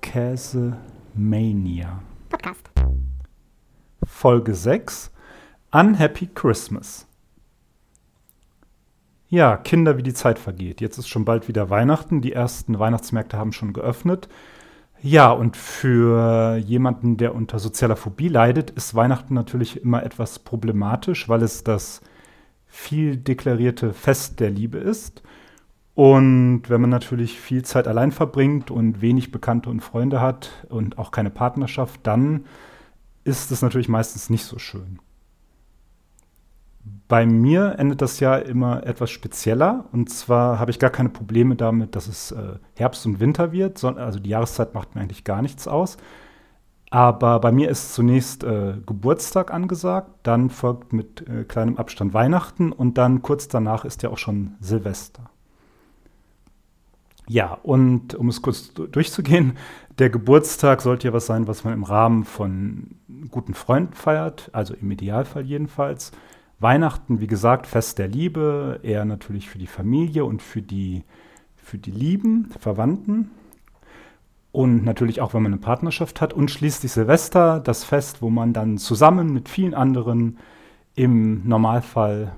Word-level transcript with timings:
Käsemania. 0.00 2.02
Podcast. 2.28 2.68
Folge 4.04 4.54
6 4.54 5.12
Unhappy 5.70 6.28
Christmas. 6.34 7.06
Ja, 9.28 9.56
Kinder, 9.56 9.96
wie 9.96 10.02
die 10.02 10.14
Zeit 10.14 10.40
vergeht. 10.40 10.80
Jetzt 10.80 10.98
ist 10.98 11.08
schon 11.08 11.24
bald 11.24 11.46
wieder 11.46 11.70
Weihnachten. 11.70 12.20
Die 12.20 12.32
ersten 12.32 12.80
Weihnachtsmärkte 12.80 13.38
haben 13.38 13.52
schon 13.52 13.72
geöffnet. 13.72 14.28
Ja, 15.00 15.30
und 15.30 15.56
für 15.56 16.56
jemanden, 16.56 17.16
der 17.16 17.36
unter 17.36 17.60
sozialer 17.60 17.96
Phobie 17.96 18.28
leidet, 18.28 18.70
ist 18.70 18.96
Weihnachten 18.96 19.34
natürlich 19.34 19.80
immer 19.80 20.02
etwas 20.02 20.40
problematisch, 20.40 21.28
weil 21.28 21.42
es 21.42 21.62
das 21.62 22.00
viel 22.66 23.16
deklarierte 23.16 23.92
Fest 23.92 24.40
der 24.40 24.50
Liebe 24.50 24.78
ist. 24.78 25.22
Und 26.00 26.62
wenn 26.70 26.80
man 26.80 26.88
natürlich 26.88 27.38
viel 27.38 27.62
Zeit 27.62 27.86
allein 27.86 28.10
verbringt 28.10 28.70
und 28.70 29.02
wenig 29.02 29.32
Bekannte 29.32 29.68
und 29.68 29.80
Freunde 29.80 30.22
hat 30.22 30.66
und 30.70 30.96
auch 30.96 31.10
keine 31.10 31.28
Partnerschaft, 31.28 32.00
dann 32.04 32.46
ist 33.22 33.50
es 33.50 33.60
natürlich 33.60 33.90
meistens 33.90 34.30
nicht 34.30 34.46
so 34.46 34.58
schön. 34.58 34.98
Bei 37.06 37.26
mir 37.26 37.74
endet 37.78 38.00
das 38.00 38.18
Jahr 38.18 38.46
immer 38.46 38.86
etwas 38.86 39.10
spezieller. 39.10 39.90
Und 39.92 40.08
zwar 40.08 40.58
habe 40.58 40.70
ich 40.70 40.78
gar 40.78 40.88
keine 40.88 41.10
Probleme 41.10 41.54
damit, 41.54 41.94
dass 41.94 42.08
es 42.08 42.32
äh, 42.32 42.54
Herbst 42.76 43.04
und 43.04 43.20
Winter 43.20 43.52
wird. 43.52 43.76
So, 43.76 43.88
also 43.88 44.20
die 44.20 44.30
Jahreszeit 44.30 44.72
macht 44.72 44.94
mir 44.94 45.02
eigentlich 45.02 45.24
gar 45.24 45.42
nichts 45.42 45.68
aus. 45.68 45.98
Aber 46.88 47.40
bei 47.40 47.52
mir 47.52 47.68
ist 47.68 47.92
zunächst 47.92 48.42
äh, 48.42 48.72
Geburtstag 48.86 49.52
angesagt, 49.52 50.12
dann 50.22 50.48
folgt 50.48 50.94
mit 50.94 51.28
äh, 51.28 51.44
kleinem 51.44 51.76
Abstand 51.76 52.14
Weihnachten 52.14 52.72
und 52.72 52.96
dann 52.96 53.20
kurz 53.20 53.48
danach 53.48 53.84
ist 53.84 54.02
ja 54.02 54.08
auch 54.08 54.18
schon 54.18 54.54
Silvester. 54.60 55.28
Ja, 57.30 57.56
und 57.62 58.16
um 58.16 58.28
es 58.28 58.42
kurz 58.42 58.74
durchzugehen, 58.74 59.52
der 60.00 60.10
Geburtstag 60.10 60.82
sollte 60.82 61.06
ja 61.06 61.14
was 61.14 61.26
sein, 61.26 61.46
was 61.46 61.62
man 61.62 61.74
im 61.74 61.84
Rahmen 61.84 62.24
von 62.24 62.96
guten 63.30 63.54
Freunden 63.54 63.92
feiert, 63.92 64.50
also 64.52 64.74
im 64.74 64.90
Idealfall 64.90 65.44
jedenfalls. 65.46 66.10
Weihnachten, 66.58 67.20
wie 67.20 67.28
gesagt, 67.28 67.68
Fest 67.68 68.00
der 68.00 68.08
Liebe, 68.08 68.80
eher 68.82 69.04
natürlich 69.04 69.48
für 69.48 69.58
die 69.58 69.68
Familie 69.68 70.24
und 70.24 70.42
für 70.42 70.60
die, 70.60 71.04
für 71.54 71.78
die 71.78 71.92
Lieben, 71.92 72.50
Verwandten. 72.58 73.30
Und 74.50 74.84
natürlich 74.84 75.20
auch, 75.20 75.32
wenn 75.32 75.44
man 75.44 75.52
eine 75.52 75.60
Partnerschaft 75.60 76.20
hat. 76.20 76.32
Und 76.32 76.50
schließlich 76.50 76.90
Silvester, 76.90 77.60
das 77.60 77.84
Fest, 77.84 78.22
wo 78.22 78.30
man 78.30 78.52
dann 78.52 78.76
zusammen 78.76 79.32
mit 79.32 79.48
vielen 79.48 79.74
anderen 79.74 80.38
im 80.96 81.46
Normalfall 81.46 82.32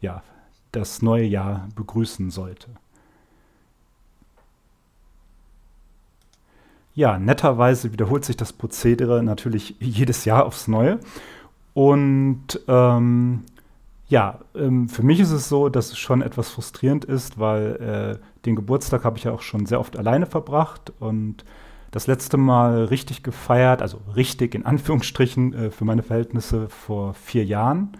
ja, 0.00 0.22
das 0.70 1.02
neue 1.02 1.24
Jahr 1.24 1.66
begrüßen 1.74 2.30
sollte. 2.30 2.68
Ja, 7.00 7.18
netterweise 7.18 7.94
wiederholt 7.94 8.26
sich 8.26 8.36
das 8.36 8.52
Prozedere 8.52 9.22
natürlich 9.22 9.74
jedes 9.80 10.26
Jahr 10.26 10.44
aufs 10.44 10.68
Neue. 10.68 11.00
Und 11.72 12.60
ähm, 12.68 13.40
ja, 14.08 14.40
ähm, 14.54 14.86
für 14.90 15.02
mich 15.02 15.18
ist 15.18 15.30
es 15.30 15.48
so, 15.48 15.70
dass 15.70 15.92
es 15.92 15.98
schon 15.98 16.20
etwas 16.20 16.50
frustrierend 16.50 17.06
ist, 17.06 17.38
weil 17.38 18.18
äh, 18.20 18.44
den 18.44 18.54
Geburtstag 18.54 19.04
habe 19.04 19.16
ich 19.16 19.24
ja 19.24 19.32
auch 19.32 19.40
schon 19.40 19.64
sehr 19.64 19.80
oft 19.80 19.96
alleine 19.96 20.26
verbracht 20.26 20.92
und 21.00 21.46
das 21.90 22.06
letzte 22.06 22.36
Mal 22.36 22.84
richtig 22.84 23.22
gefeiert, 23.22 23.80
also 23.80 24.02
richtig 24.14 24.54
in 24.54 24.66
Anführungsstrichen 24.66 25.54
äh, 25.54 25.70
für 25.70 25.86
meine 25.86 26.02
Verhältnisse 26.02 26.68
vor 26.68 27.14
vier 27.14 27.46
Jahren. 27.46 27.96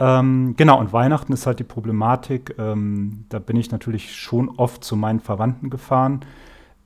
Ähm, 0.00 0.54
genau, 0.56 0.80
und 0.80 0.92
Weihnachten 0.92 1.32
ist 1.32 1.46
halt 1.46 1.60
die 1.60 1.64
Problematik. 1.64 2.56
Ähm, 2.58 3.26
da 3.28 3.38
bin 3.38 3.56
ich 3.56 3.70
natürlich 3.70 4.16
schon 4.16 4.48
oft 4.48 4.82
zu 4.82 4.96
meinen 4.96 5.20
Verwandten 5.20 5.70
gefahren. 5.70 6.22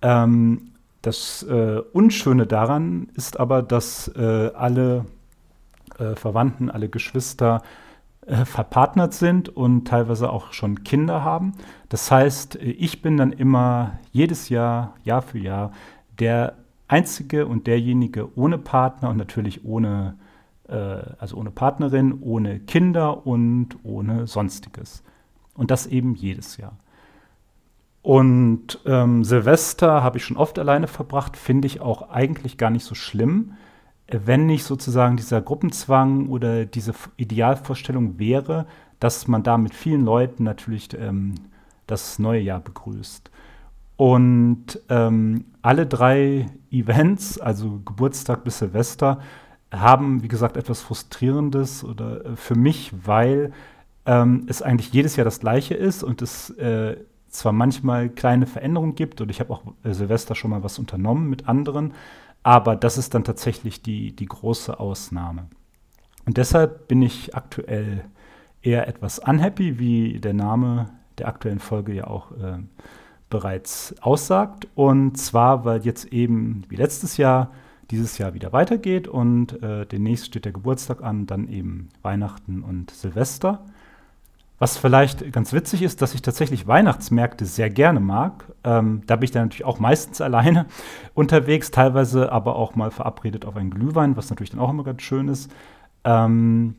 Ähm, 0.00 0.70
das 1.02 1.44
äh, 1.44 1.80
Unschöne 1.92 2.46
daran 2.46 3.08
ist 3.14 3.38
aber, 3.38 3.62
dass 3.62 4.08
äh, 4.08 4.50
alle 4.54 5.04
äh, 5.98 6.14
Verwandten, 6.14 6.70
alle 6.70 6.88
Geschwister 6.88 7.62
äh, 8.26 8.44
verpartnert 8.44 9.14
sind 9.14 9.48
und 9.48 9.86
teilweise 9.86 10.30
auch 10.30 10.52
schon 10.52 10.84
Kinder 10.84 11.24
haben. 11.24 11.52
Das 11.88 12.10
heißt, 12.10 12.56
äh, 12.56 12.70
ich 12.70 13.00
bin 13.00 13.16
dann 13.16 13.32
immer 13.32 13.98
jedes 14.12 14.48
Jahr, 14.48 14.94
Jahr 15.04 15.22
für 15.22 15.38
Jahr, 15.38 15.72
der 16.18 16.56
Einzige 16.88 17.46
und 17.46 17.66
derjenige 17.66 18.36
ohne 18.36 18.58
Partner 18.58 19.10
und 19.10 19.16
natürlich 19.16 19.64
ohne, 19.64 20.16
äh, 20.68 20.74
also 20.74 21.36
ohne 21.36 21.50
Partnerin, 21.50 22.18
ohne 22.20 22.60
Kinder 22.60 23.26
und 23.26 23.76
ohne 23.82 24.26
Sonstiges. 24.26 25.02
Und 25.54 25.70
das 25.70 25.86
eben 25.86 26.14
jedes 26.14 26.56
Jahr. 26.56 26.76
Und 28.08 28.78
ähm, 28.86 29.22
Silvester 29.22 30.02
habe 30.02 30.16
ich 30.16 30.24
schon 30.24 30.38
oft 30.38 30.58
alleine 30.58 30.86
verbracht, 30.86 31.36
finde 31.36 31.66
ich 31.66 31.80
auch 31.82 32.08
eigentlich 32.10 32.56
gar 32.56 32.70
nicht 32.70 32.84
so 32.84 32.94
schlimm 32.94 33.54
wenn 34.10 34.46
nicht 34.46 34.64
sozusagen 34.64 35.16
dieser 35.16 35.42
Gruppenzwang 35.42 36.28
oder 36.28 36.64
diese 36.64 36.94
Idealvorstellung 37.16 38.18
wäre, 38.18 38.66
dass 39.00 39.28
man 39.28 39.42
da 39.42 39.58
mit 39.58 39.74
vielen 39.74 40.04
Leuten 40.04 40.44
natürlich 40.44 40.88
ähm, 40.98 41.34
das 41.86 42.18
neue 42.18 42.40
Jahr 42.40 42.60
begrüßt. 42.60 43.30
Und 43.96 44.80
ähm, 44.88 45.44
alle 45.60 45.86
drei 45.86 46.46
Events, 46.70 47.38
also 47.38 47.80
Geburtstag 47.84 48.44
bis 48.44 48.58
Silvester, 48.58 49.20
haben, 49.70 50.22
wie 50.22 50.28
gesagt, 50.28 50.56
etwas 50.56 50.80
Frustrierendes 50.80 51.84
oder 51.84 52.24
äh, 52.24 52.36
für 52.36 52.54
mich, 52.54 52.92
weil 53.04 53.52
ähm, 54.06 54.46
es 54.48 54.62
eigentlich 54.62 54.92
jedes 54.92 55.16
Jahr 55.16 55.24
das 55.24 55.40
gleiche 55.40 55.74
ist 55.74 56.02
und 56.02 56.22
es 56.22 56.50
äh, 56.50 56.96
zwar 57.28 57.52
manchmal 57.52 58.08
kleine 58.08 58.46
Veränderungen 58.46 58.94
gibt 58.94 59.20
und 59.20 59.30
ich 59.30 59.40
habe 59.40 59.52
auch 59.52 59.62
äh, 59.84 59.92
Silvester 59.92 60.34
schon 60.34 60.50
mal 60.50 60.62
was 60.62 60.78
unternommen 60.78 61.28
mit 61.28 61.48
anderen, 61.48 61.94
aber 62.42 62.76
das 62.76 62.98
ist 62.98 63.14
dann 63.14 63.24
tatsächlich 63.24 63.82
die, 63.82 64.14
die 64.14 64.26
große 64.26 64.78
Ausnahme. 64.78 65.46
Und 66.26 66.36
deshalb 66.36 66.88
bin 66.88 67.02
ich 67.02 67.34
aktuell 67.34 68.04
eher 68.62 68.88
etwas 68.88 69.18
unhappy, 69.18 69.78
wie 69.78 70.20
der 70.20 70.34
Name 70.34 70.90
der 71.18 71.28
aktuellen 71.28 71.58
Folge 71.58 71.94
ja 71.94 72.06
auch 72.06 72.32
äh, 72.32 72.58
bereits 73.30 73.94
aussagt. 74.00 74.68
Und 74.74 75.16
zwar, 75.16 75.64
weil 75.64 75.84
jetzt 75.84 76.12
eben 76.12 76.64
wie 76.68 76.76
letztes 76.76 77.16
Jahr 77.16 77.50
dieses 77.90 78.18
Jahr 78.18 78.34
wieder 78.34 78.52
weitergeht 78.52 79.08
und 79.08 79.62
äh, 79.62 79.86
demnächst 79.86 80.26
steht 80.26 80.44
der 80.44 80.52
Geburtstag 80.52 81.02
an, 81.02 81.26
dann 81.26 81.48
eben 81.48 81.88
Weihnachten 82.02 82.62
und 82.62 82.90
Silvester. 82.90 83.64
Was 84.58 84.76
vielleicht 84.76 85.32
ganz 85.32 85.52
witzig 85.52 85.82
ist, 85.82 86.02
dass 86.02 86.14
ich 86.14 86.22
tatsächlich 86.22 86.66
Weihnachtsmärkte 86.66 87.44
sehr 87.44 87.70
gerne 87.70 88.00
mag. 88.00 88.44
Ähm, 88.64 89.02
da 89.06 89.14
bin 89.16 89.24
ich 89.24 89.30
dann 89.30 89.44
natürlich 89.44 89.64
auch 89.64 89.78
meistens 89.78 90.20
alleine 90.20 90.66
unterwegs, 91.14 91.70
teilweise 91.70 92.32
aber 92.32 92.56
auch 92.56 92.74
mal 92.74 92.90
verabredet 92.90 93.44
auf 93.44 93.56
einen 93.56 93.70
Glühwein, 93.70 94.16
was 94.16 94.30
natürlich 94.30 94.50
dann 94.50 94.60
auch 94.60 94.70
immer 94.70 94.84
ganz 94.84 95.02
schön 95.02 95.28
ist. 95.28 95.50
Ähm, 96.04 96.74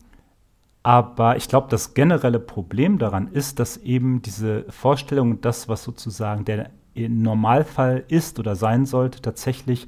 aber 0.83 1.37
ich 1.37 1.47
glaube, 1.47 1.67
das 1.69 1.93
generelle 1.93 2.39
Problem 2.39 2.99
daran 2.99 3.27
ist, 3.27 3.59
dass 3.59 3.77
eben 3.77 4.21
diese 4.21 4.65
Vorstellung, 4.69 5.41
das, 5.41 5.67
was 5.67 5.83
sozusagen 5.83 6.45
der 6.45 6.71
Normalfall 6.95 8.03
ist 8.07 8.39
oder 8.39 8.55
sein 8.55 8.85
sollte, 8.85 9.21
tatsächlich 9.21 9.87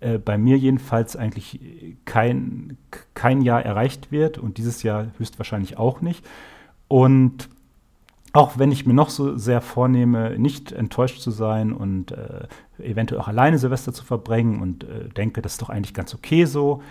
äh, 0.00 0.18
bei 0.18 0.38
mir 0.38 0.56
jedenfalls 0.56 1.16
eigentlich 1.16 1.60
kein, 2.04 2.78
kein 3.14 3.42
Jahr 3.42 3.64
erreicht 3.64 4.10
wird 4.10 4.38
und 4.38 4.58
dieses 4.58 4.82
Jahr 4.82 5.08
höchstwahrscheinlich 5.18 5.76
auch 5.76 6.00
nicht. 6.00 6.24
Und 6.88 7.48
auch 8.32 8.58
wenn 8.58 8.72
ich 8.72 8.86
mir 8.86 8.94
noch 8.94 9.10
so 9.10 9.36
sehr 9.36 9.60
vornehme, 9.60 10.38
nicht 10.38 10.72
enttäuscht 10.72 11.20
zu 11.20 11.30
sein 11.30 11.72
und 11.72 12.12
äh, 12.12 12.46
eventuell 12.78 13.20
auch 13.20 13.28
alleine 13.28 13.58
Silvester 13.58 13.92
zu 13.92 14.04
verbringen 14.04 14.60
und 14.60 14.84
äh, 14.84 15.08
denke, 15.08 15.42
das 15.42 15.52
ist 15.52 15.62
doch 15.62 15.70
eigentlich 15.70 15.94
ganz 15.94 16.14
okay 16.14 16.44
so 16.44 16.82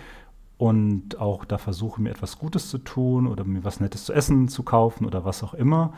und 0.58 1.20
auch 1.20 1.44
da 1.44 1.56
versuche, 1.56 2.02
mir 2.02 2.10
etwas 2.10 2.38
Gutes 2.38 2.68
zu 2.68 2.78
tun 2.78 3.26
oder 3.28 3.44
mir 3.44 3.64
was 3.64 3.80
Nettes 3.80 4.04
zu 4.04 4.12
essen 4.12 4.48
zu 4.48 4.64
kaufen 4.64 5.06
oder 5.06 5.24
was 5.24 5.42
auch 5.44 5.54
immer 5.54 5.92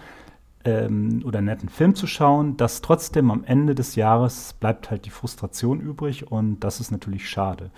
ähm, 0.64 1.22
oder 1.24 1.38
einen 1.38 1.46
netten 1.46 1.68
Film 1.68 1.94
zu 1.94 2.06
schauen, 2.06 2.56
dass 2.56 2.82
trotzdem 2.82 3.30
am 3.30 3.44
Ende 3.44 3.74
des 3.74 3.96
Jahres 3.96 4.54
bleibt 4.60 4.90
halt 4.90 5.06
die 5.06 5.10
Frustration 5.10 5.80
übrig 5.80 6.30
und 6.30 6.60
das 6.60 6.80
ist 6.80 6.90
natürlich 6.90 7.28
schade. 7.28 7.70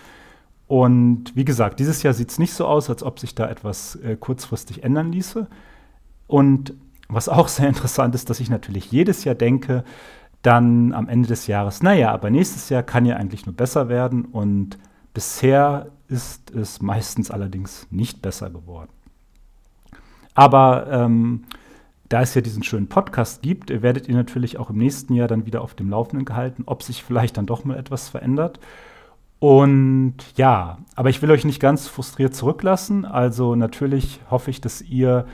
Und 0.67 1.35
wie 1.35 1.45
gesagt, 1.45 1.79
dieses 1.79 2.03
Jahr 2.03 2.13
sieht 2.13 2.31
es 2.31 2.39
nicht 2.39 2.53
so 2.53 2.65
aus, 2.65 2.89
als 2.89 3.03
ob 3.03 3.19
sich 3.19 3.35
da 3.35 3.49
etwas 3.49 3.95
äh, 3.95 4.17
kurzfristig 4.19 4.83
ändern 4.83 5.11
ließe. 5.11 5.47
Und 6.33 6.73
was 7.09 7.29
auch 7.29 7.47
sehr 7.47 7.67
interessant 7.67 8.15
ist, 8.15 8.27
dass 8.27 8.39
ich 8.39 8.49
natürlich 8.49 8.91
jedes 8.91 9.23
Jahr 9.23 9.35
denke, 9.35 9.83
dann 10.41 10.91
am 10.91 11.07
Ende 11.07 11.27
des 11.27 11.45
Jahres, 11.45 11.83
naja, 11.83 12.11
aber 12.11 12.31
nächstes 12.31 12.69
Jahr 12.69 12.81
kann 12.81 13.05
ja 13.05 13.17
eigentlich 13.17 13.45
nur 13.45 13.55
besser 13.55 13.87
werden. 13.87 14.25
Und 14.25 14.79
bisher 15.13 15.91
ist 16.07 16.49
es 16.49 16.81
meistens 16.81 17.29
allerdings 17.29 17.85
nicht 17.91 18.23
besser 18.23 18.49
geworden. 18.49 18.89
Aber 20.33 20.87
ähm, 20.89 21.43
da 22.09 22.23
es 22.23 22.33
ja 22.33 22.41
diesen 22.41 22.63
schönen 22.63 22.89
Podcast 22.89 23.43
gibt, 23.43 23.69
werdet 23.69 24.07
ihr 24.07 24.15
natürlich 24.15 24.57
auch 24.57 24.71
im 24.71 24.77
nächsten 24.79 25.13
Jahr 25.13 25.27
dann 25.27 25.45
wieder 25.45 25.61
auf 25.61 25.75
dem 25.75 25.91
Laufenden 25.91 26.25
gehalten, 26.25 26.63
ob 26.65 26.81
sich 26.81 27.03
vielleicht 27.03 27.37
dann 27.37 27.45
doch 27.45 27.63
mal 27.63 27.77
etwas 27.77 28.09
verändert. 28.09 28.59
Und 29.37 30.15
ja, 30.35 30.79
aber 30.95 31.11
ich 31.11 31.21
will 31.21 31.29
euch 31.29 31.45
nicht 31.45 31.59
ganz 31.59 31.87
frustriert 31.87 32.33
zurücklassen. 32.33 33.05
Also 33.05 33.53
natürlich 33.53 34.19
hoffe 34.31 34.49
ich, 34.49 34.61
dass 34.61 34.81
ihr 34.81 35.27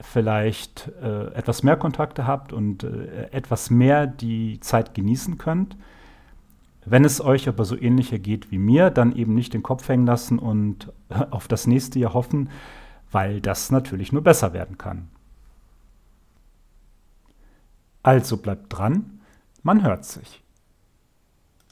vielleicht 0.00 0.90
äh, 1.02 1.32
etwas 1.34 1.62
mehr 1.62 1.76
Kontakte 1.76 2.26
habt 2.26 2.52
und 2.52 2.84
äh, 2.84 3.30
etwas 3.30 3.70
mehr 3.70 4.06
die 4.06 4.60
Zeit 4.60 4.94
genießen 4.94 5.38
könnt. 5.38 5.76
Wenn 6.84 7.04
es 7.04 7.20
euch 7.20 7.48
aber 7.48 7.64
so 7.64 7.76
ähnlich 7.76 8.12
ergeht 8.12 8.50
wie 8.50 8.58
mir, 8.58 8.90
dann 8.90 9.14
eben 9.14 9.34
nicht 9.34 9.52
den 9.54 9.62
Kopf 9.62 9.88
hängen 9.88 10.06
lassen 10.06 10.38
und 10.38 10.92
auf 11.30 11.48
das 11.48 11.66
nächste 11.66 11.98
Jahr 11.98 12.14
hoffen, 12.14 12.50
weil 13.10 13.40
das 13.40 13.70
natürlich 13.70 14.12
nur 14.12 14.22
besser 14.22 14.52
werden 14.52 14.78
kann. 14.78 15.08
Also 18.02 18.36
bleibt 18.36 18.66
dran, 18.70 19.20
man 19.62 19.82
hört 19.82 20.04
sich. 20.04 20.42